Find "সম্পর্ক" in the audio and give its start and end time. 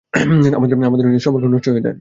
1.19-1.45